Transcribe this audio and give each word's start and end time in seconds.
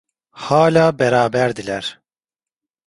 Hâlâ 0.43 0.85
beraberdiler. 0.99 1.99